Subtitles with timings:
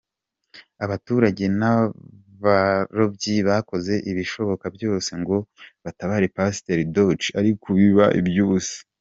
[0.85, 5.37] Abaturage n’abarobyi bakoze ibishoboka byose ngo
[5.83, 8.77] batabare Pasiteri Docho ariko biba iby’ubusa.